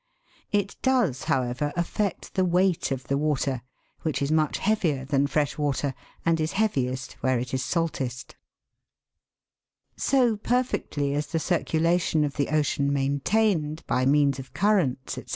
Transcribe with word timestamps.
It 0.51 0.77
does, 0.81 1.25
however, 1.25 1.71
affect 1.77 2.33
the 2.33 2.43
weight 2.43 2.89
of 2.91 3.03
the 3.03 3.19
water, 3.19 3.61
which 4.01 4.19
is 4.19 4.31
much 4.31 4.57
heavier 4.57 5.05
than 5.05 5.27
fresh 5.27 5.59
water, 5.59 5.93
and 6.25 6.41
is 6.41 6.53
heaviest 6.53 7.13
where 7.21 7.37
it 7.37 7.53
is 7.53 7.63
saltest 7.63 8.35
So 9.95 10.37
perfectly 10.37 11.13
is 11.13 11.27
the 11.27 11.37
circulation 11.39 12.23
of 12.23 12.33
the 12.33 12.49
ocean 12.49 12.91
maintained, 12.91 13.85
by 13.85 14.07
means 14.07 14.39
of 14.39 14.55
currents, 14.55 15.13
&c. 15.23 15.25